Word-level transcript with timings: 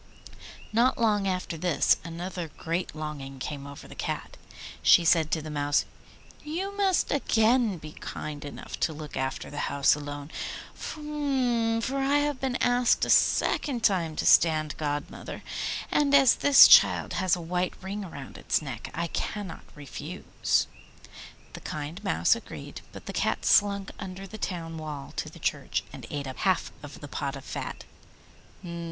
Not 0.73 0.97
long 0.97 1.27
after 1.27 1.57
this 1.57 1.97
another 2.03 2.47
great 2.57 2.95
longing 2.95 3.37
came 3.37 3.67
over 3.67 3.87
the 3.87 3.93
Cat. 3.93 4.35
She 4.81 5.05
said 5.05 5.29
to 5.29 5.43
the 5.43 5.51
Mouse, 5.51 5.85
'You 6.43 6.75
must 6.75 7.11
again 7.11 7.77
be 7.77 7.91
kind 7.91 8.43
enough 8.43 8.79
to 8.79 8.93
look 8.93 9.15
after 9.15 9.51
the 9.51 9.69
house 9.69 9.93
alone, 9.93 10.31
for 10.73 11.97
I 11.99 12.17
have 12.17 12.39
been 12.39 12.55
asked 12.63 13.05
a 13.05 13.11
second 13.11 13.83
time 13.83 14.15
to 14.15 14.25
stand 14.25 14.75
godmother, 14.77 15.43
and 15.91 16.15
as 16.15 16.33
this 16.33 16.67
child 16.67 17.13
has 17.21 17.35
a 17.35 17.39
white 17.41 17.75
ring 17.79 18.01
round 18.09 18.39
its 18.39 18.59
neck, 18.59 18.89
I 18.95 19.05
cannot 19.05 19.65
refuse.' 19.75 20.65
The 21.53 21.61
kind 21.61 22.03
Mouse 22.03 22.35
agreed, 22.35 22.81
but 22.91 23.05
the 23.05 23.13
Cat 23.13 23.45
slunk 23.45 23.91
under 23.99 24.25
the 24.25 24.39
town 24.39 24.79
wall 24.79 25.13
to 25.17 25.29
the 25.29 25.37
church, 25.37 25.83
and 25.93 26.07
ate 26.09 26.25
up 26.25 26.37
half 26.37 26.71
of 26.81 27.01
the 27.01 27.07
pot 27.07 27.35
of 27.35 27.45
fat. 27.45 27.83